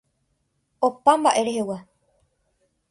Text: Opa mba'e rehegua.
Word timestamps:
Opa 0.87 1.11
mba'e 1.19 1.41
rehegua. 1.47 1.77